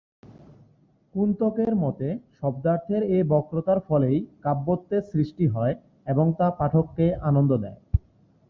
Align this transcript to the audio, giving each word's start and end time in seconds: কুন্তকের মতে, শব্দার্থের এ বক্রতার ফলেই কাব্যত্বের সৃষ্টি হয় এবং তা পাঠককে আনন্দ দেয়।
কুন্তকের 1.15 1.73
মতে, 1.75 2.07
শব্দার্থের 2.37 3.01
এ 3.09 3.19
বক্রতার 3.23 3.79
ফলেই 3.87 4.17
কাব্যত্বের 4.41 5.03
সৃষ্টি 5.11 5.45
হয় 5.47 5.73
এবং 6.07 6.25
তা 6.39 6.47
পাঠককে 6.59 7.05
আনন্দ 7.29 7.51
দেয়। 7.63 7.79